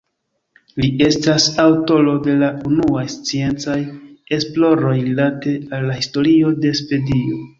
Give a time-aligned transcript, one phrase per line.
[0.83, 3.77] Li estas aŭtoro de la unuaj sciencaj
[4.39, 7.39] esploroj rilate al la historio de Svedio.